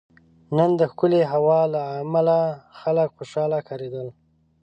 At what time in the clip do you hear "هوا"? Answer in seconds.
1.31-1.59